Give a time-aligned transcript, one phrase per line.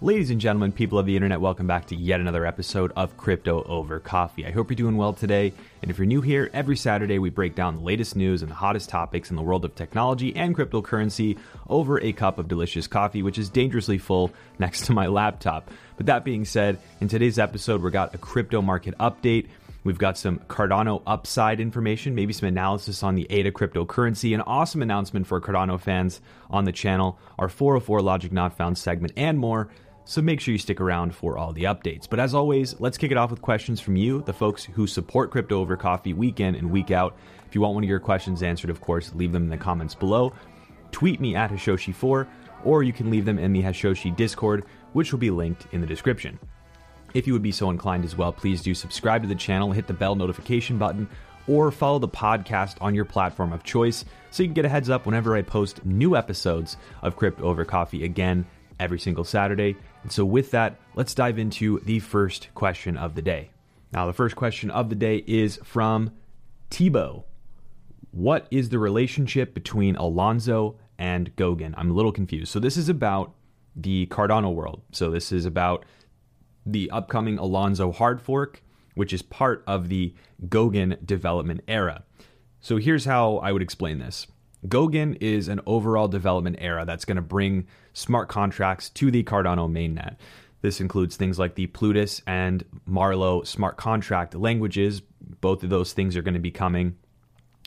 [0.00, 3.62] Ladies and gentlemen, people of the internet, welcome back to yet another episode of Crypto
[3.62, 4.44] Over Coffee.
[4.44, 5.52] I hope you're doing well today.
[5.82, 8.56] And if you're new here, every Saturday we break down the latest news and the
[8.56, 11.38] hottest topics in the world of technology and cryptocurrency
[11.68, 15.70] over a cup of delicious coffee, which is dangerously full next to my laptop.
[15.96, 19.46] But that being said, in today's episode, we've got a crypto market update.
[19.84, 24.82] We've got some Cardano upside information, maybe some analysis on the ADA cryptocurrency, an awesome
[24.82, 26.20] announcement for Cardano fans
[26.50, 29.68] on the channel, our 404 Logic Not Found segment, and more.
[30.06, 32.06] So make sure you stick around for all the updates.
[32.08, 35.30] But as always, let's kick it off with questions from you, the folks who support
[35.30, 37.16] Crypto Over Coffee week in and week out.
[37.46, 39.94] If you want one of your questions answered, of course, leave them in the comments
[39.94, 40.34] below.
[40.92, 42.26] Tweet me at Hashoshi4,
[42.64, 45.86] or you can leave them in the Hashoshi Discord, which will be linked in the
[45.86, 46.38] description.
[47.14, 49.86] If you would be so inclined as well, please do subscribe to the channel, hit
[49.86, 51.08] the bell notification button,
[51.46, 54.90] or follow the podcast on your platform of choice so you can get a heads
[54.90, 58.44] up whenever I post new episodes of Crypto Over Coffee again
[58.80, 59.76] every single Saturday.
[60.04, 63.50] And so, with that, let's dive into the first question of the day.
[63.90, 66.12] Now, the first question of the day is from
[66.70, 67.24] Tebow.
[68.10, 71.72] What is the relationship between Alonzo and Goguen?
[71.78, 72.52] I'm a little confused.
[72.52, 73.32] So, this is about
[73.74, 74.82] the Cardano world.
[74.92, 75.86] So, this is about
[76.66, 78.62] the upcoming Alonzo hard fork,
[78.94, 80.14] which is part of the
[80.48, 82.04] Goguen development era.
[82.60, 84.26] So, here's how I would explain this
[84.66, 89.70] Goguen is an overall development era that's going to bring smart contracts to the Cardano
[89.70, 90.16] mainnet.
[90.62, 95.02] This includes things like the Plutus and Marlowe smart contract languages.
[95.40, 96.96] Both of those things are going to be coming,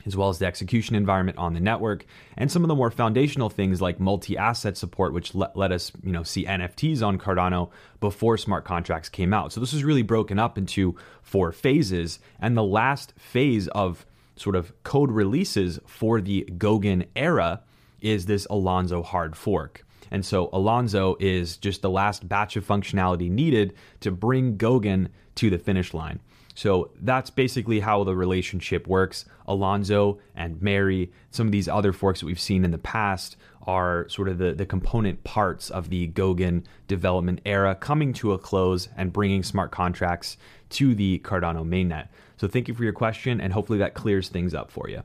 [0.07, 3.51] as well as the execution environment on the network, and some of the more foundational
[3.51, 8.39] things like multi-asset support, which let, let us, you know, see NFTs on Cardano before
[8.39, 9.53] smart contracts came out.
[9.53, 14.07] So this is really broken up into four phases, and the last phase of
[14.39, 17.61] sort of code releases for the Goguen era
[18.01, 19.83] is this Alonzo hard fork.
[20.11, 25.49] And so Alonzo is just the last batch of functionality needed to bring Goguen to
[25.49, 26.19] the finish line.
[26.55, 29.25] So that's basically how the relationship works.
[29.47, 33.37] Alonzo and Mary, some of these other forks that we've seen in the past
[33.67, 38.39] are sort of the, the component parts of the Goguen development era coming to a
[38.39, 40.37] close and bringing smart contracts
[40.69, 42.07] to the Cardano mainnet.
[42.37, 45.03] So thank you for your question, and hopefully that clears things up for you.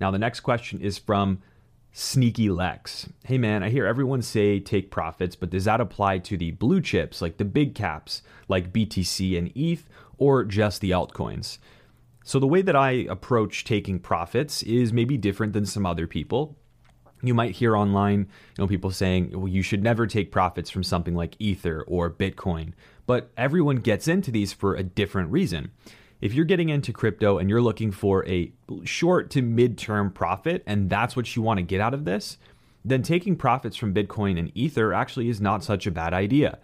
[0.00, 1.42] Now, the next question is from
[1.92, 3.08] Sneaky Lex.
[3.24, 6.80] Hey man, I hear everyone say take profits, but does that apply to the blue
[6.80, 11.58] chips, like the big caps, like BTC and ETH, or just the altcoins?
[12.24, 16.56] So, the way that I approach taking profits is maybe different than some other people.
[17.22, 18.26] You might hear online, you
[18.58, 22.72] know, people saying, well, you should never take profits from something like Ether or Bitcoin
[23.06, 25.70] but everyone gets into these for a different reason.
[26.20, 28.52] If you're getting into crypto and you're looking for a
[28.84, 32.38] short to mid-term profit and that's what you want to get out of this,
[32.84, 36.58] then taking profits from Bitcoin and Ether actually is not such a bad idea.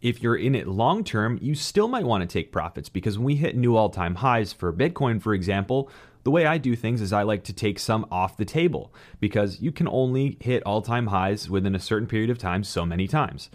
[0.00, 3.24] If you're in it long term, you still might want to take profits because when
[3.24, 5.90] we hit new all time highs for Bitcoin, for example,
[6.24, 9.60] the way I do things is I like to take some off the table because
[9.60, 13.06] you can only hit all time highs within a certain period of time so many
[13.06, 13.50] times.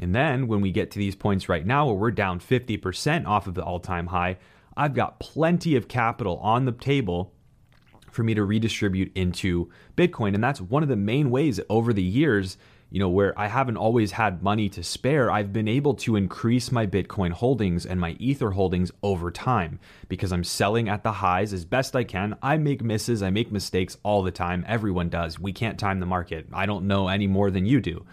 [0.00, 3.46] And then when we get to these points right now where we're down 50% off
[3.46, 4.38] of the all time high,
[4.76, 7.32] I've got plenty of capital on the table
[8.12, 10.34] for me to redistribute into Bitcoin.
[10.34, 12.56] And that's one of the main ways over the years,
[12.90, 16.72] you know, where I haven't always had money to spare, I've been able to increase
[16.72, 21.52] my Bitcoin holdings and my Ether holdings over time because I'm selling at the highs
[21.52, 22.36] as best I can.
[22.42, 24.64] I make misses, I make mistakes all the time.
[24.66, 25.38] Everyone does.
[25.38, 26.46] We can't time the market.
[26.52, 28.06] I don't know any more than you do.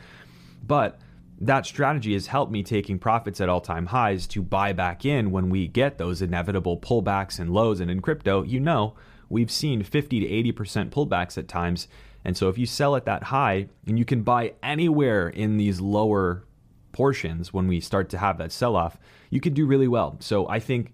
[0.66, 1.00] But
[1.40, 5.32] that strategy has helped me taking profits at all time highs to buy back in
[5.32, 7.80] when we get those inevitable pullbacks and lows.
[7.80, 8.96] And in crypto, you know,
[9.30, 11.88] we've seen 50 to 80% pullbacks at times.
[12.24, 15.82] And so if you sell at that high and you can buy anywhere in these
[15.82, 16.46] lower
[16.94, 18.98] portions when we start to have that sell off,
[19.30, 20.16] you can do really well.
[20.22, 20.94] So I think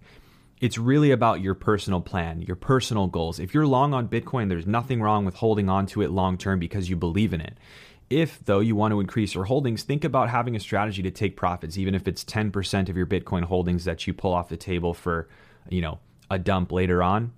[0.60, 3.38] it's really about your personal plan, your personal goals.
[3.38, 6.58] If you're long on Bitcoin, there's nothing wrong with holding on to it long term
[6.58, 7.56] because you believe in it.
[8.12, 11.34] If, though, you want to increase your holdings, think about having a strategy to take
[11.34, 14.92] profits, even if it's 10% of your Bitcoin holdings that you pull off the table
[14.92, 15.30] for,
[15.70, 15.98] you know,
[16.30, 17.32] a dump later on.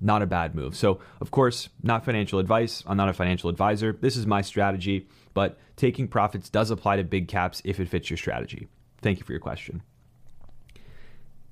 [0.00, 0.76] Not a bad move.
[0.76, 2.84] So, of course, not financial advice.
[2.86, 3.98] I'm not a financial advisor.
[4.00, 8.08] This is my strategy, but taking profits does apply to big caps if it fits
[8.08, 8.68] your strategy.
[9.00, 9.82] Thank you for your question.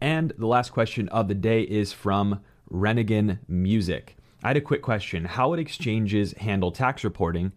[0.01, 2.41] And the last question of the day is from
[2.73, 4.17] Renegan Music.
[4.45, 5.25] I had a quick question.
[5.25, 7.53] How would exchanges handle tax reporting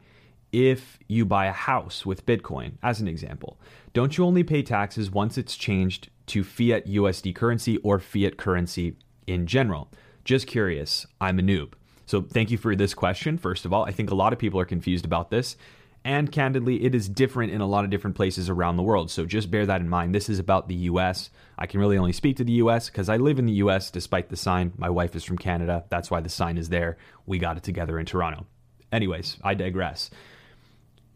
[0.54, 3.60] if you buy a house with Bitcoin, as an example,
[3.92, 8.96] don't you only pay taxes once it's changed to fiat USD currency or fiat currency
[9.28, 9.92] in general?
[10.24, 11.74] Just curious, I'm a noob.
[12.06, 13.38] So thank you for this question.
[13.38, 15.58] First of all, I think a lot of people are confused about this.
[16.06, 19.10] And candidly, it is different in a lot of different places around the world.
[19.10, 20.14] So just bear that in mind.
[20.14, 21.30] This is about the US.
[21.58, 24.30] I can really only speak to the US because I live in the US despite
[24.30, 24.74] the sign.
[24.78, 25.86] My wife is from Canada.
[25.90, 26.98] That's why the sign is there.
[27.26, 28.46] We got it together in Toronto.
[28.92, 30.10] Anyways, I digress.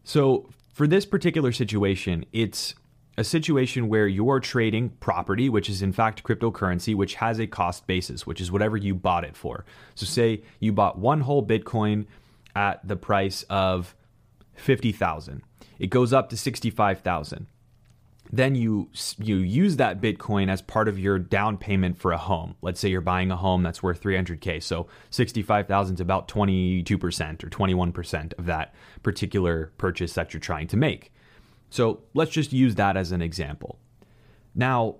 [0.08, 2.74] So for this particular situation, it's
[3.18, 7.86] a situation where you're trading property, which is in fact cryptocurrency, which has a cost
[7.86, 9.66] basis, which is whatever you bought it for.
[9.96, 12.06] So, say you bought one whole Bitcoin
[12.56, 13.94] at the price of
[14.54, 15.42] 50,000.
[15.78, 17.46] It goes up to 65,000.
[18.30, 22.56] Then you you use that Bitcoin as part of your down payment for a home.
[22.60, 24.62] Let's say you're buying a home that's worth 300k.
[24.62, 26.82] So 65,000 is about 22%
[27.44, 31.12] or 21% of that particular purchase that you're trying to make.
[31.70, 33.78] So let's just use that as an example.
[34.54, 34.96] Now,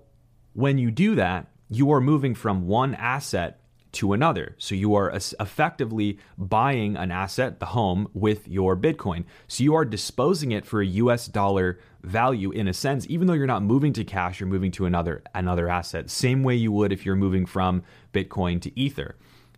[0.53, 3.59] when you do that, you are moving from one asset
[3.91, 4.55] to another.
[4.57, 9.25] So you are effectively buying an asset, the home, with your Bitcoin.
[9.47, 13.33] So you are disposing it for a US dollar value in a sense, even though
[13.33, 16.09] you're not moving to cash, you're moving to another another asset.
[16.09, 19.15] Same way you would if you're moving from Bitcoin to Ether.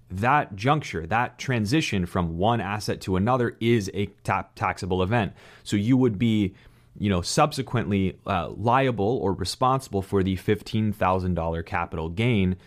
[0.09, 5.33] That juncture, that transition from one asset to another is a ta- taxable event.
[5.63, 6.53] So you would be
[6.99, 12.57] you know, subsequently uh, liable or responsible for the $15,000 capital gain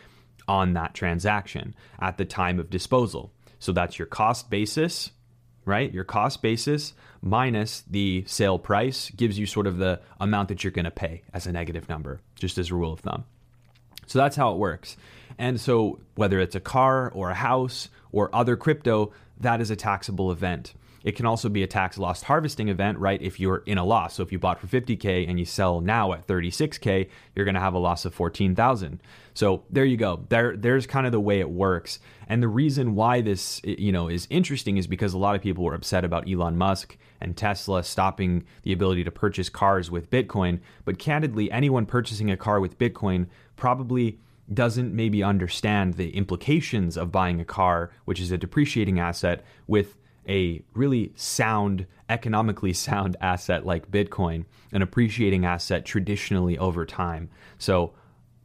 [0.48, 3.32] on that transaction at the time of disposal.
[3.58, 5.10] So that's your cost basis,
[5.64, 5.92] right?
[5.92, 10.70] Your cost basis minus the sale price gives you sort of the amount that you're
[10.70, 13.24] going to pay as a negative number, just as a rule of thumb.
[14.06, 14.96] So that's how it works.
[15.38, 19.76] And so whether it's a car or a house or other crypto, that is a
[19.76, 20.74] taxable event.
[21.04, 23.20] It can also be a tax loss harvesting event, right?
[23.20, 24.14] If you're in a loss.
[24.14, 27.60] So if you bought for 50K and you sell now at 36K, you're going to
[27.60, 29.00] have a loss of 14,000.
[29.34, 30.24] So there you go.
[30.30, 31.98] There, there's kind of the way it works.
[32.26, 35.62] And the reason why this, you know, is interesting is because a lot of people
[35.62, 40.60] were upset about Elon Musk and Tesla stopping the ability to purchase cars with Bitcoin.
[40.86, 44.20] But candidly, anyone purchasing a car with Bitcoin probably
[44.52, 49.96] doesn't maybe understand the implications of buying a car, which is a depreciating asset, with
[50.28, 57.30] a really sound, economically sound asset like Bitcoin, an appreciating asset traditionally over time.
[57.58, 57.94] So,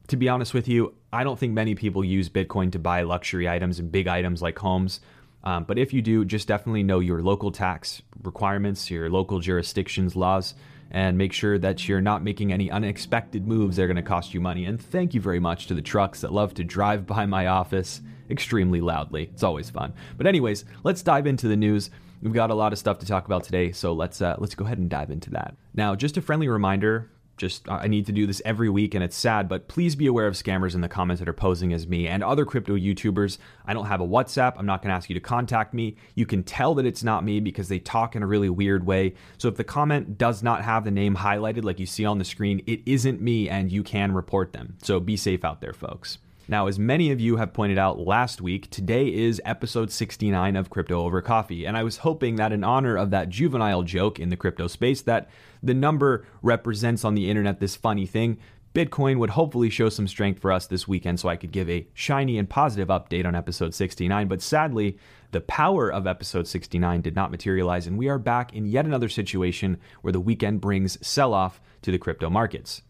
[0.07, 3.47] to be honest with you, I don't think many people use Bitcoin to buy luxury
[3.47, 5.01] items and big items like homes.
[5.43, 10.15] Um, but if you do, just definitely know your local tax requirements, your local jurisdiction's
[10.15, 10.55] laws,
[10.91, 14.33] and make sure that you're not making any unexpected moves that are going to cost
[14.33, 14.65] you money.
[14.65, 18.01] And thank you very much to the trucks that love to drive by my office
[18.29, 19.29] extremely loudly.
[19.33, 19.93] It's always fun.
[20.17, 21.89] But anyways, let's dive into the news.
[22.21, 24.65] We've got a lot of stuff to talk about today, so let's uh, let's go
[24.65, 25.55] ahead and dive into that.
[25.73, 27.09] Now, just a friendly reminder
[27.39, 30.27] just I need to do this every week and it's sad, but please be aware
[30.27, 33.39] of scammers in the comments that are posing as me and other crypto YouTubers.
[33.65, 34.53] I don't have a WhatsApp.
[34.57, 35.95] I'm not going to ask you to contact me.
[36.13, 39.15] You can tell that it's not me because they talk in a really weird way.
[39.37, 42.25] So if the comment does not have the name highlighted like you see on the
[42.25, 44.75] screen, it isn't me and you can report them.
[44.83, 46.19] So be safe out there, folks.
[46.49, 50.71] Now, as many of you have pointed out last week, today is episode 69 of
[50.71, 54.29] Crypto Over Coffee, and I was hoping that in honor of that juvenile joke in
[54.29, 55.29] the crypto space that
[55.61, 58.39] the number represents on the internet this funny thing,
[58.73, 61.87] Bitcoin would hopefully show some strength for us this weekend so I could give a
[61.93, 64.27] shiny and positive update on episode 69.
[64.27, 64.97] But sadly,
[65.29, 69.09] the power of episode 69 did not materialize, and we are back in yet another
[69.09, 72.81] situation where the weekend brings sell off to the crypto markets.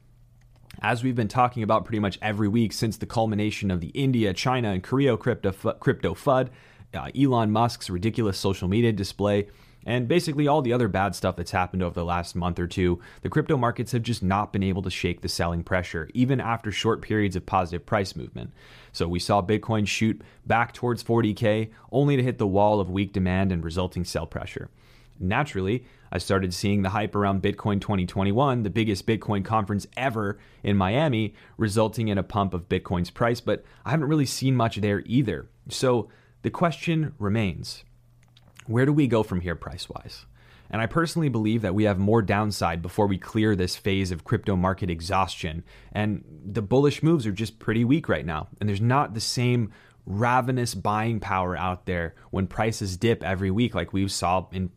[0.81, 4.33] As we've been talking about pretty much every week since the culmination of the India,
[4.33, 6.49] China, and Korea crypto, crypto FUD,
[6.93, 9.49] uh, Elon Musk's ridiculous social media display,
[9.85, 13.01] and basically all the other bad stuff that's happened over the last month or two,
[13.23, 16.71] the crypto markets have just not been able to shake the selling pressure, even after
[16.71, 18.51] short periods of positive price movement.
[18.93, 23.11] So we saw Bitcoin shoot back towards 40K, only to hit the wall of weak
[23.11, 24.69] demand and resulting sell pressure.
[25.19, 30.77] Naturally, I started seeing the hype around Bitcoin 2021, the biggest Bitcoin conference ever in
[30.77, 35.03] Miami, resulting in a pump of Bitcoin's price, but I haven't really seen much there
[35.05, 35.49] either.
[35.67, 36.09] So
[36.41, 37.83] the question remains
[38.65, 40.25] where do we go from here price wise?
[40.69, 44.23] And I personally believe that we have more downside before we clear this phase of
[44.23, 45.63] crypto market exhaustion.
[45.91, 48.47] And the bullish moves are just pretty weak right now.
[48.59, 49.71] And there's not the same
[50.05, 54.69] ravenous buying power out there when prices dip every week like we saw in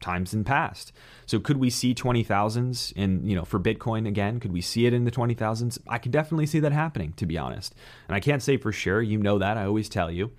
[0.00, 0.92] times in past.
[1.26, 4.40] So could we see 20,000s in, you know, for Bitcoin again?
[4.40, 5.78] Could we see it in the 20,000s?
[5.88, 7.74] I could definitely see that happening, to be honest.
[8.08, 10.32] And I can't say for sure, you know that, I always tell you.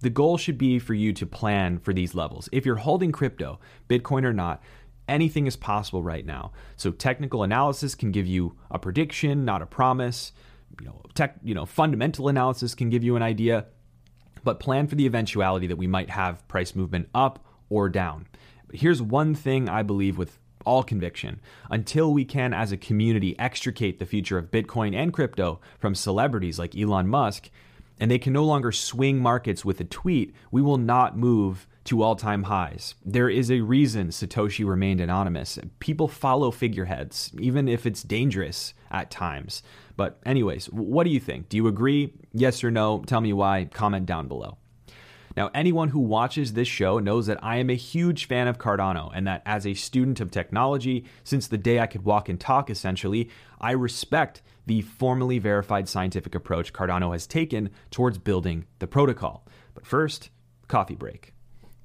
[0.00, 2.48] The goal should be for you to plan for these levels.
[2.52, 4.62] If you're holding crypto, Bitcoin or not,
[5.08, 6.52] anything is possible right now.
[6.76, 10.32] So technical analysis can give you a prediction, not a promise.
[10.80, 13.66] You know, tech, you know, fundamental analysis can give you an idea,
[14.44, 18.26] but plan for the eventuality that we might have price movement up or down
[18.72, 21.40] Here's one thing I believe with all conviction.
[21.70, 26.58] Until we can, as a community, extricate the future of Bitcoin and crypto from celebrities
[26.58, 27.48] like Elon Musk,
[28.00, 32.02] and they can no longer swing markets with a tweet, we will not move to
[32.02, 32.94] all time highs.
[33.04, 35.58] There is a reason Satoshi remained anonymous.
[35.80, 39.62] People follow figureheads, even if it's dangerous at times.
[39.96, 41.48] But, anyways, what do you think?
[41.48, 42.12] Do you agree?
[42.32, 43.02] Yes or no?
[43.06, 43.68] Tell me why.
[43.72, 44.58] Comment down below.
[45.38, 49.12] Now, anyone who watches this show knows that I am a huge fan of Cardano,
[49.14, 52.68] and that as a student of technology, since the day I could walk and talk
[52.68, 53.30] essentially,
[53.60, 59.46] I respect the formally verified scientific approach Cardano has taken towards building the protocol.
[59.74, 60.30] But first,
[60.66, 61.34] coffee break.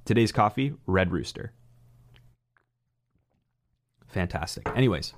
[0.03, 1.51] Today's coffee, Red Rooster.
[4.07, 4.67] Fantastic.
[4.75, 5.13] Anyways,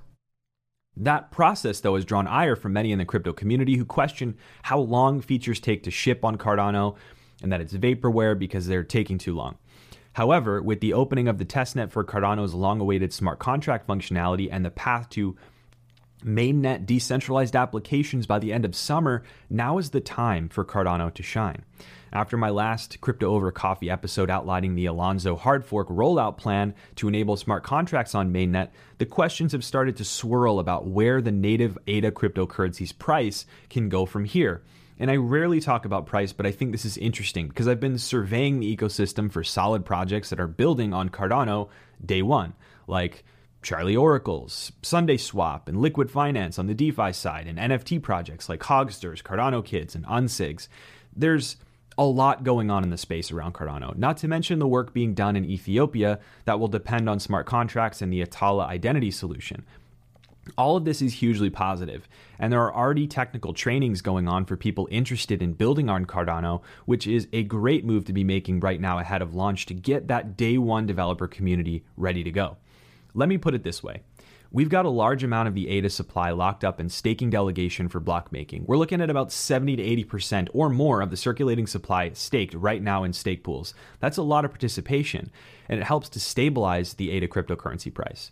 [0.98, 4.80] that process, though, has drawn ire from many in the crypto community who question how
[4.80, 6.96] long features take to ship on Cardano
[7.42, 9.58] and that it's vaporware because they're taking too long.
[10.13, 14.63] However, with the opening of the testnet for Cardano's long awaited smart contract functionality and
[14.63, 15.36] the path to
[16.24, 21.22] mainnet decentralized applications by the end of summer, now is the time for Cardano to
[21.22, 21.63] shine.
[22.13, 27.10] After my last Crypto Over Coffee episode outlining the Alonzo hard fork rollout plan to
[27.10, 31.77] enable smart contracts on mainnet, the questions have started to swirl about where the native
[31.88, 34.63] ADA cryptocurrency's price can go from here.
[34.98, 37.98] And I rarely talk about price, but I think this is interesting because I've been
[37.98, 41.70] surveying the ecosystem for solid projects that are building on Cardano
[42.04, 42.54] day one,
[42.88, 43.25] like
[43.62, 49.22] Charli3 Oracles, SundaeSwap, and Liqwid Finance on the DeFi side, and NFT projects like Hogsters,
[49.24, 50.68] Cardano Kids, and Unsigs.
[51.16, 51.58] There's
[51.98, 55.14] a lot going on in the space around Cardano, not to mention the work being
[55.14, 59.66] done in Ethiopia that will depend on smart contracts and the Atala identity solution.
[60.58, 64.56] All of this is hugely positive, and there are already technical trainings going on for
[64.56, 68.80] people interested in building on Cardano, which is a great move to be making right
[68.80, 72.58] now ahead of launch to get that day one developer community ready to go.
[73.14, 74.02] Let me put it this way.
[74.52, 78.00] We've got a large amount of the ADA supply locked up in staking delegation for
[78.00, 78.64] block making.
[78.68, 82.82] We're looking at about 70 to 80% or more of the circulating supply staked right
[82.82, 83.74] now in stake pools.
[84.00, 85.32] That's a lot of participation,
[85.68, 88.32] and it helps to stabilize the ADA cryptocurrency price.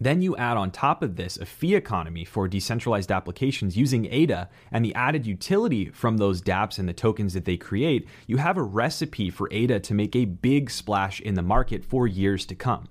[0.00, 4.48] Then you add on top of this a fee economy for decentralized applications using ADA
[4.70, 8.56] and the added utility from those dApps and the tokens that they create, you have
[8.56, 12.54] a recipe for ADA to make a big splash in the market for years to
[12.54, 12.88] come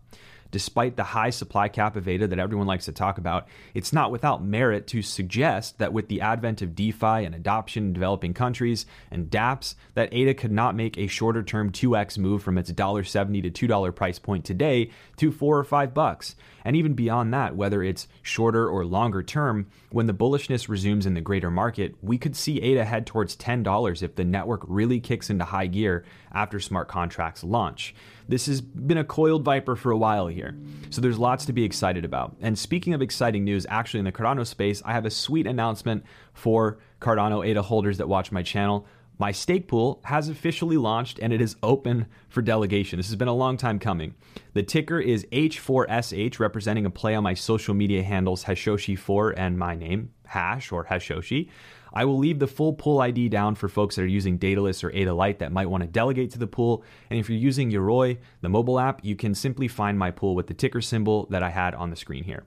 [0.54, 4.12] despite the high supply cap of ADA that everyone likes to talk about, it's not
[4.12, 8.86] without merit to suggest that with the advent of DeFi and adoption in developing countries
[9.10, 13.52] and dApps, that ADA could not make a shorter term 2x move from its $1.70
[13.52, 16.36] to $2 price point today to 4 or 5 bucks.
[16.64, 21.16] And even beyond that, whether it's shorter or longer term, when the bullishness resumes in
[21.16, 25.32] the greater market, we could see ADA head towards $10 if the network really kicks
[25.32, 27.96] into high gear after smart contracts launch.
[28.28, 30.58] This has been a coiled viper for a while here,
[30.90, 32.36] so there's lots to be excited about.
[32.42, 36.04] And speaking of exciting news, actually in the Cardano space, I have a sweet announcement
[36.34, 38.88] for Cardano ADA holders that watch my channel.
[39.20, 42.98] My stake pool has officially launched and it is open for delegation.
[42.98, 44.16] This has been a long time coming.
[44.54, 49.76] The ticker is H4SH, representing a play on my social media handles Hashoshi4 and my
[49.76, 51.50] name, Hash or Hashoshi.
[51.94, 54.92] I will leave the full pool ID down for folks that are using Daedalus or
[54.92, 56.84] Ada Lite that might want to delegate to the pool.
[57.10, 60.48] And if you're using Yoroi, the mobile app, you can simply find my pool with
[60.48, 62.46] the ticker symbol that I had on the screen here.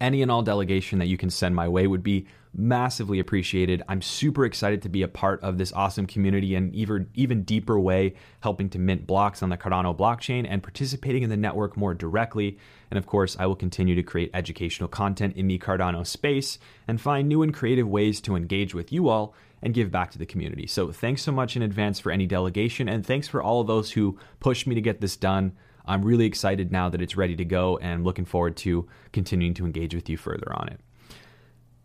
[0.00, 3.82] Any and all delegation that you can send my way would be massively appreciated.
[3.88, 7.78] I'm super excited to be a part of this awesome community and even even deeper
[7.78, 11.94] way helping to mint blocks on the Cardano blockchain and participating in the network more
[11.94, 12.58] directly.
[12.90, 17.00] And of course, I will continue to create educational content in the Cardano space and
[17.00, 20.26] find new and creative ways to engage with you all and give back to the
[20.26, 20.66] community.
[20.66, 23.92] So, thanks so much in advance for any delegation and thanks for all of those
[23.92, 25.52] who pushed me to get this done.
[25.84, 29.66] I'm really excited now that it's ready to go and looking forward to continuing to
[29.66, 30.80] engage with you further on it.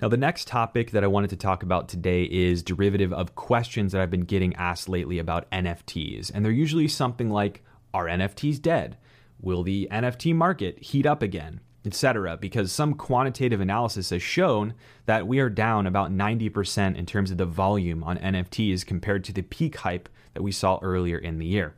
[0.02, 3.92] Now, the next topic that I wanted to talk about today is derivative of questions
[3.92, 6.32] that I've been getting asked lately about NFTs.
[6.34, 7.64] And they're usually something like
[7.94, 8.98] Are NFTs dead?
[9.42, 11.60] Will the NFT market heat up again?
[11.86, 12.38] Etc.
[12.38, 14.74] Because some quantitative analysis has shown
[15.06, 19.34] that we are down about 90% in terms of the volume on NFTs compared to
[19.34, 21.76] the peak hype that we saw earlier in the year.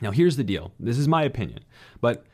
[0.00, 1.60] Now, here's the deal this is my opinion,
[2.00, 2.24] but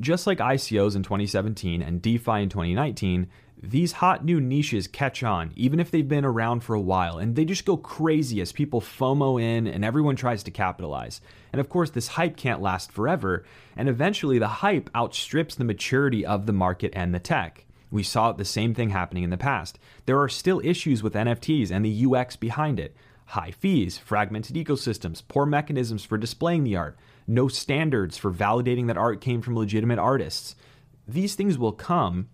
[0.00, 3.28] just like ICOs in 2017 and DeFi in 2019,
[3.60, 7.34] these hot new niches catch on, even if they've been around for a while, and
[7.34, 11.20] they just go crazy as people FOMO in and everyone tries to capitalize.
[11.52, 13.44] And of course, this hype can't last forever,
[13.76, 17.64] and eventually the hype outstrips the maturity of the market and the tech.
[17.90, 19.78] We saw the same thing happening in the past.
[20.06, 22.94] There are still issues with NFTs and the UX behind it
[23.28, 28.96] high fees, fragmented ecosystems, poor mechanisms for displaying the art, no standards for validating that
[28.96, 30.56] art came from legitimate artists.
[31.06, 32.28] These things will come,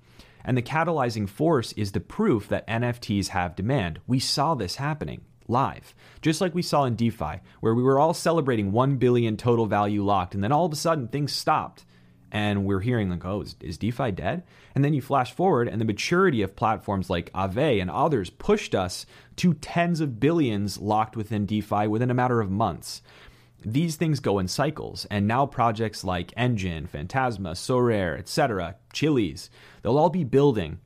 [0.45, 3.99] and the catalyzing force is the proof that NFTs have demand.
[4.07, 8.15] We saw this happening live, just like we saw in DeFi, where we were all
[8.15, 11.85] celebrating 1 billion total value locked, and then all of a sudden things stopped.
[12.35, 14.43] And we're hearing, like, oh, is, is DeFi dead?
[14.75, 18.75] And then you flash forward, and the maturity of platforms like Aave and others pushed
[18.75, 23.01] us to tens of billions locked within DeFi within a matter of months
[23.67, 29.49] these things go in cycles, and now projects like Enjin, Phantasma, Sorare, etc., Chiliz,
[29.83, 30.81] they'll all be building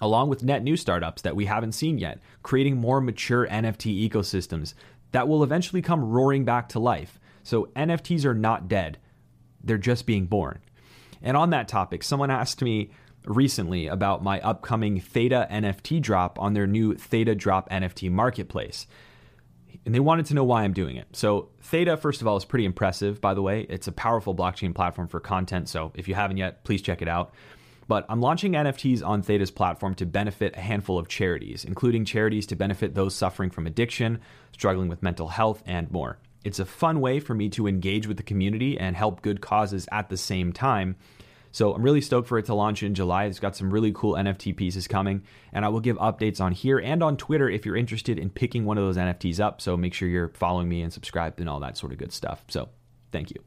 [0.00, 4.74] along with net new startups that we haven't seen yet, creating more mature NFT ecosystems
[5.12, 7.18] that will eventually come roaring back to life.
[7.42, 8.98] So NFTs are not dead,
[9.62, 10.60] they're just being born.
[11.22, 12.90] And on that topic, someone asked me
[13.24, 18.86] recently about my upcoming Theta NFT drop on their new Theta Drop NFT marketplace
[19.88, 21.06] and they wanted to know why I'm doing it.
[21.16, 23.66] So, Theta, first of all, is pretty impressive, by the way.
[23.70, 25.68] It's a powerful blockchain platform for content.
[25.68, 27.32] So, if you haven't yet, please check it out.
[27.86, 32.46] But I'm launching NFTs on Theta's platform to benefit a handful of charities, including charities
[32.48, 34.20] to benefit those suffering from addiction,
[34.52, 36.18] struggling with mental health, and more.
[36.44, 39.88] It's a fun way for me to engage with the community and help good causes
[39.90, 40.96] at the same time
[41.52, 43.24] so I'm really stoked for it to launch in July.
[43.24, 46.78] It's got some really cool NFT pieces coming, and I will give updates on here
[46.78, 49.60] and on Twitter if you're interested in picking one of those NFTs up.
[49.60, 52.44] So make sure you're following me and subscribed and all that sort of good stuff.
[52.48, 52.68] So
[53.12, 53.42] thank you.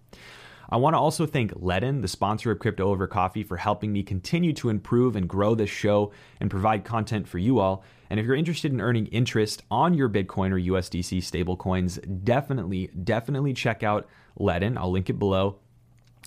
[0.71, 4.03] I want to also thank Ledn, the sponsor of Crypto Over Coffee, for helping me
[4.03, 7.83] continue to improve and grow this show and provide content for you all.
[8.09, 13.53] And if you're interested in earning interest on your Bitcoin or USDC stablecoins, definitely, definitely
[13.53, 14.07] check out
[14.39, 14.77] Ledn.
[14.77, 15.59] I'll link it below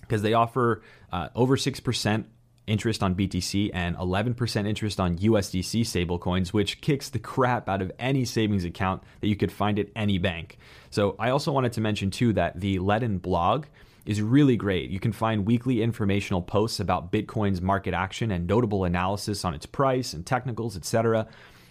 [0.03, 2.25] because they offer uh, over 6%
[2.67, 7.93] interest on BTC and 11% interest on USDC stablecoins, which kicks the crap out of
[7.99, 10.59] any savings account that you could find at any bank.
[10.91, 13.67] So, I also wanted to mention too that the Ledn blog
[14.07, 14.91] is really great.
[14.91, 19.67] You can find weekly informational posts about Bitcoin's market action and notable analysis on its
[19.67, 21.27] price and technicals, etc.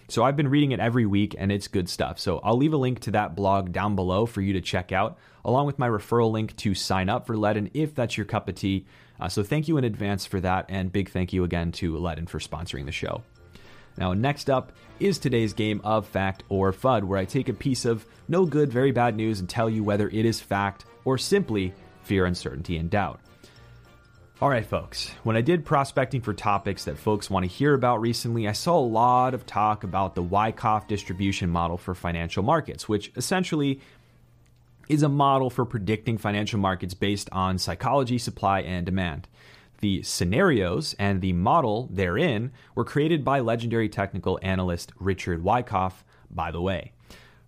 [0.08, 2.18] So I've been reading it every week and it's good stuff.
[2.18, 5.18] So I'll leave a link to that blog down below for you to check out,
[5.44, 8.54] along with my referral link to sign up for Ledn if that's your cup of
[8.56, 8.86] tea.
[9.20, 12.28] Uh, so thank you in advance for that, and big thank you again to Ledn
[12.28, 13.22] for sponsoring the show.
[13.96, 17.84] Now, next up is today's game of Fact or FUD, where I take a piece
[17.84, 21.72] of no good, very bad news and tell you whether it is fact or simply
[22.04, 23.20] fear, uncertainty, and doubt.
[24.40, 25.10] All right, folks.
[25.22, 28.78] When I did prospecting for topics that folks want to hear about recently, I saw
[28.78, 33.80] a lot of talk about the Wyckoff distribution model for financial markets, which essentially
[34.88, 39.28] is a model for predicting financial markets based on psychology, supply, and demand.
[39.80, 46.50] The scenarios and the model therein were created by legendary technical analyst Richard Wyckoff, by
[46.50, 46.92] the way.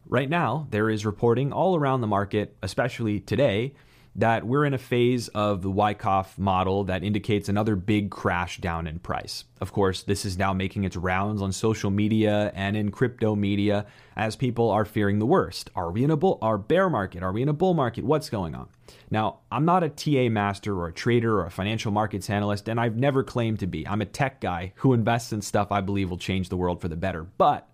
[0.07, 3.75] Right now, there is reporting all around the market, especially today,
[4.16, 8.87] that we're in a phase of the Wyckoff model that indicates another big crash down
[8.87, 9.44] in price.
[9.61, 13.85] Of course, this is now making its rounds on social media and in crypto media
[14.16, 15.68] as people are fearing the worst.
[15.76, 17.22] Are we in a bull our bear market?
[17.22, 18.05] Are we in a bull market?
[18.05, 18.68] What's going on?
[19.11, 22.81] Now, I'm not a TA master or a trader or a financial markets analyst, and
[22.81, 23.87] I've never claimed to be.
[23.87, 26.88] I'm a tech guy who invests in stuff I believe will change the world for
[26.88, 27.24] the better.
[27.24, 27.68] But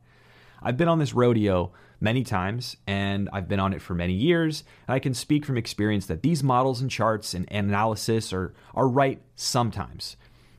[0.61, 4.64] I've been on this rodeo many times, and I've been on it for many years.
[4.88, 9.22] I can speak from experience that these models and charts and analysis are, are right
[9.36, 10.16] sometimes.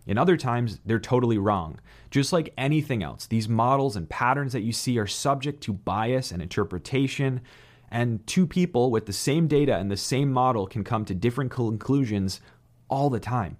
[0.07, 1.79] In other times, they're totally wrong.
[2.09, 6.31] Just like anything else, these models and patterns that you see are subject to bias
[6.31, 7.41] and interpretation,
[7.91, 11.51] and two people with the same data and the same model can come to different
[11.51, 12.41] conclusions
[12.89, 13.57] all the time.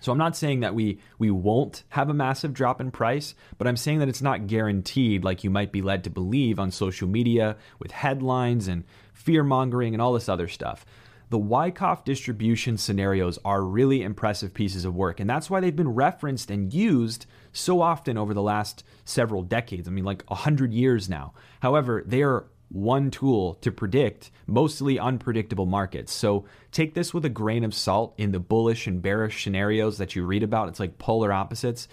[0.00, 3.66] So I'm not saying that we we won't have a massive drop in price, but
[3.66, 7.08] I'm saying that it's not guaranteed like you might be led to believe on social
[7.08, 10.84] media with headlines and fear mongering and all this other stuff.
[11.28, 15.94] The Wyckoff distribution scenarios are really impressive pieces of work, and that's why they've been
[15.94, 19.88] referenced and used so often over the last several decades.
[19.88, 21.34] I mean, like 100 years now.
[21.60, 26.12] However, they are one tool to predict mostly unpredictable markets.
[26.12, 30.16] So take this with a grain of salt in the bullish and bearish scenarios that
[30.16, 30.68] you read about.
[30.68, 31.88] It's like polar opposites.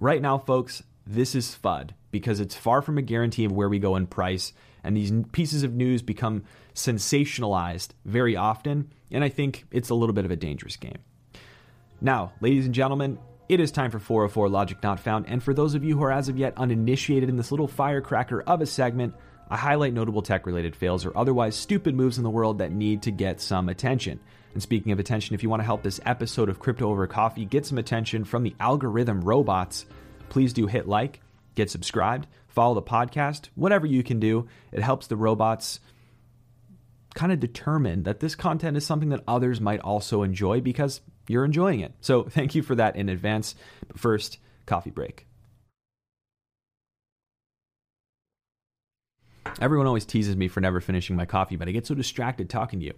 [0.00, 3.78] Right now, folks, this is FUD because it's far from a guarantee of where we
[3.78, 4.52] go in price.
[4.82, 8.90] And these pieces of news become sensationalized very often.
[9.10, 10.98] And I think it's a little bit of a dangerous game.
[12.00, 15.28] Now, ladies and gentlemen, it is time for 404 Logic Not Found.
[15.28, 18.42] And for those of you who are as of yet uninitiated in this little firecracker
[18.42, 19.14] of a segment,
[19.48, 23.02] I highlight notable tech related fails or otherwise stupid moves in the world that need
[23.02, 24.18] to get some attention.
[24.54, 27.44] And speaking of attention, if you want to help this episode of Crypto Over Coffee
[27.44, 29.86] get some attention from the algorithm robots,
[30.30, 31.20] please do hit like,
[31.54, 34.48] get subscribed, follow the podcast, whatever you can do.
[34.72, 35.78] It helps the robots
[37.14, 41.44] kind of determine that this content is something that others might also enjoy because you're
[41.44, 41.92] enjoying it.
[42.00, 43.54] So thank you for that in advance.
[43.86, 45.26] But first, coffee break.
[49.58, 52.78] Everyone always teases me for never finishing my coffee, but I get so distracted talking
[52.80, 52.92] to you.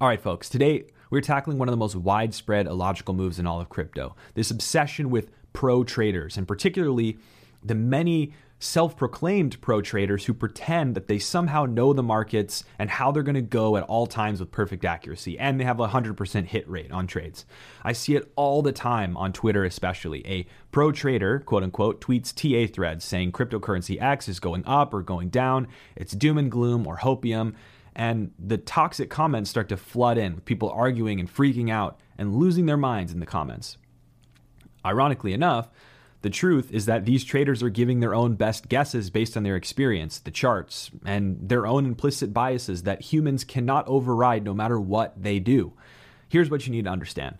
[0.00, 3.60] All right, folks, today we're tackling one of the most widespread illogical moves in all
[3.60, 7.18] of crypto this obsession with pro traders, and particularly
[7.62, 12.90] the many self proclaimed pro traders who pretend that they somehow know the markets and
[12.90, 15.88] how they're going to go at all times with perfect accuracy, and they have a
[15.88, 17.46] 100% hit rate on trades.
[17.82, 20.24] I see it all the time on Twitter, especially.
[20.26, 25.02] A pro trader, quote unquote, tweets TA threads saying cryptocurrency X is going up or
[25.02, 27.54] going down, it's doom and gloom or hopium.
[27.96, 32.36] And the toxic comments start to flood in with people arguing and freaking out and
[32.36, 33.78] losing their minds in the comments.
[34.84, 35.68] Ironically enough,
[36.22, 39.56] the truth is that these traders are giving their own best guesses based on their
[39.56, 45.20] experience, the charts, and their own implicit biases that humans cannot override no matter what
[45.20, 45.72] they do.
[46.28, 47.38] Here's what you need to understand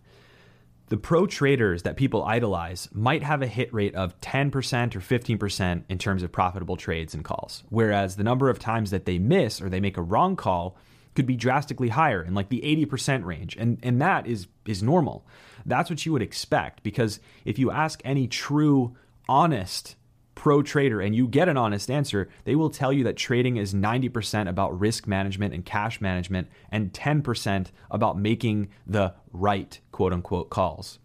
[0.89, 4.51] the pro traders that people idolize might have a hit rate of 10%
[4.97, 9.05] or 15% in terms of profitable trades and calls, whereas the number of times that
[9.05, 10.77] they miss or they make a wrong call
[11.15, 13.57] could be drastically higher in like the 80% range.
[13.57, 15.27] And, and that is, is normal.
[15.67, 18.97] That's what you would expect because if you ask any true,
[19.29, 19.97] honest
[20.35, 23.75] pro trader and you get an honest answer, they will tell you that trading is
[23.75, 30.49] 90% about risk management and cash management and 10% about making the right quote unquote
[30.49, 30.99] calls.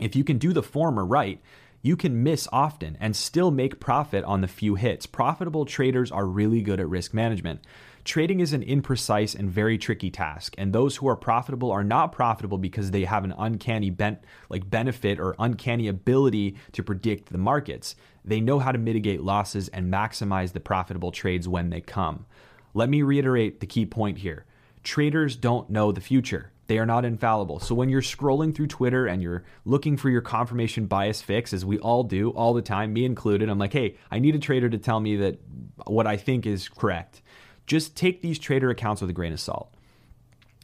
[0.00, 1.40] If you can do the former right,
[1.82, 5.06] you can miss often and still make profit on the few hits.
[5.06, 7.60] Profitable traders are really good at risk management.
[8.04, 12.10] Trading is an imprecise and very tricky task, and those who are profitable are not
[12.10, 17.38] profitable because they have an uncanny bent like benefit or uncanny ability to predict the
[17.38, 17.94] markets.
[18.24, 22.26] They know how to mitigate losses and maximize the profitable trades when they come.
[22.74, 24.46] Let me reiterate the key point here.
[24.82, 26.50] Traders don't know the future.
[26.66, 27.60] They are not infallible.
[27.60, 31.64] So when you're scrolling through Twitter and you're looking for your confirmation bias fix, as
[31.64, 34.68] we all do all the time, me included, I'm like, hey, I need a trader
[34.70, 35.38] to tell me that
[35.86, 37.22] what I think is correct.
[37.66, 39.74] Just take these trader accounts with a grain of salt.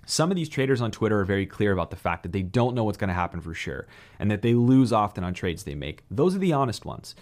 [0.07, 2.75] Some of these traders on Twitter are very clear about the fact that they don't
[2.75, 3.87] know what's going to happen for sure
[4.19, 6.03] and that they lose often on trades they make.
[6.11, 7.15] Those are the honest ones.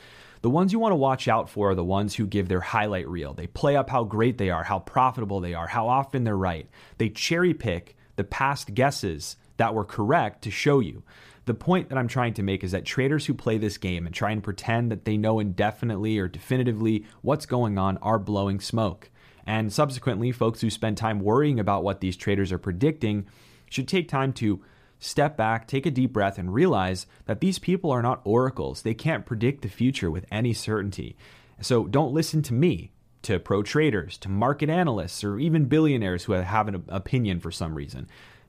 [0.43, 3.09] The ones you want to watch out for are the ones who give their highlight
[3.09, 3.35] reel.
[3.35, 6.69] They play up how great they are, how profitable they are, how often they're right.
[6.99, 11.03] They cherry pick the past guesses that were correct to show you.
[11.47, 14.15] The point that I'm trying to make is that traders who play this game and
[14.15, 19.11] try and pretend that they know indefinitely or definitively what's going on are blowing smoke.
[19.47, 23.27] And subsequently, folks who spend time worrying about what these traders are predicting
[23.71, 24.63] should take time to
[24.99, 28.83] step back, take a deep breath, and realize that these people are not oracles.
[28.83, 31.17] They can't predict the future with any certainty.
[31.61, 36.33] So don't listen to me, to pro traders, to market analysts, or even billionaires who
[36.33, 38.09] have an opinion for some reason.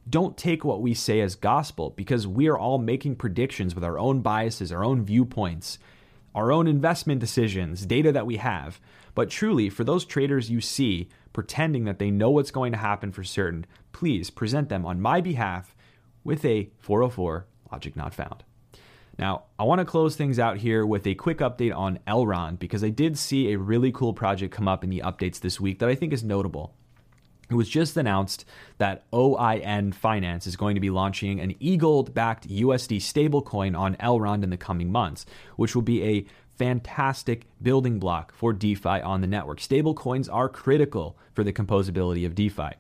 [0.09, 3.99] Don't take what we say as gospel because we are all making predictions with our
[3.99, 5.79] own biases, our own viewpoints,
[6.33, 8.79] our own investment decisions, data that we have.
[9.17, 13.11] But truly, for those traders you see pretending that they know what's going to happen
[13.11, 15.75] for certain, please present them on my behalf
[16.23, 18.43] with a 404 logic not found.
[19.17, 22.83] Now, I want to close things out here with a quick update on Elrond because
[22.83, 25.89] I did see a really cool project come up in the updates this week that
[25.89, 26.75] I think is notable.
[27.49, 28.45] It was just announced
[28.77, 34.43] that OIN Finance is going to be launching an eGold backed USD stablecoin on Elrond
[34.43, 35.25] in the coming months,
[35.55, 36.25] which will be a
[36.57, 39.59] fantastic building block for DeFi on the network.
[39.59, 42.71] Stablecoins are critical for the composability of DeFi.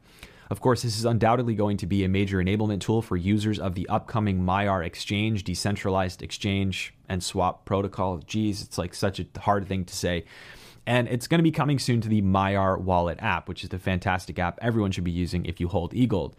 [0.49, 3.75] Of course, this is undoubtedly going to be a major enablement tool for users of
[3.75, 8.19] the upcoming Maiar exchange, decentralized exchange and swap protocol.
[8.19, 10.23] Geez, it's like such a hard thing to say.
[10.85, 13.77] And it's going to be coming soon to the Maiar wallet app, which is the
[13.77, 16.33] fantastic app everyone should be using if you hold eGold.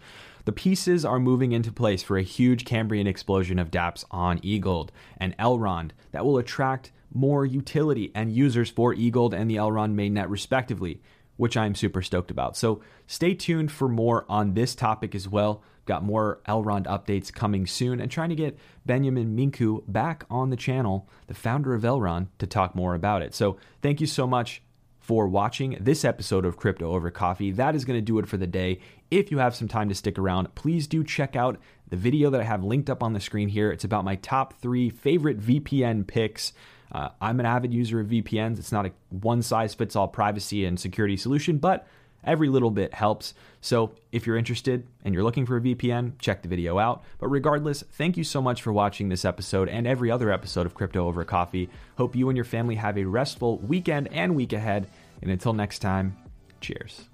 [0.47, 4.89] The pieces are moving into place for a huge Cambrian explosion of dApps on eGold
[5.19, 10.29] and Elrond that will attract more utility and users for eGold and the Elrond mainnet,
[10.29, 11.01] respectively,
[11.37, 12.57] which I'm super stoked about.
[12.57, 15.63] So stay tuned for more on this topic as well.
[15.87, 20.57] Got more Elrond updates coming soon and trying to get Beniamin Mincu back on the
[20.57, 23.35] channel, the founder of Elrond, to talk more about it.
[23.35, 24.63] So thank you so much
[25.09, 27.53] for watching this episode of Crypto Over Coffee.
[27.53, 28.81] That is going to do it for the day.
[29.11, 32.43] If you have some time to stick around, please do check out the video that
[32.43, 33.73] I have linked up on the screen here.
[33.73, 36.53] It's about my top three favorite VPN picks.
[36.91, 38.59] Uh, I'm an avid user of VPNs.
[38.59, 41.87] It's not a one size fits all privacy and security solution, but
[42.25, 43.35] every little bit helps.
[43.61, 47.03] So if you're interested and you're looking for a VPN, check the video out.
[47.19, 50.75] But regardless, thank you so much for watching this episode and every other episode of
[50.75, 51.69] Crypto Over Coffee.
[51.97, 54.89] Hope you and your family have a restful weekend and week ahead.
[55.23, 56.17] And until next time,
[56.61, 57.05] cheers.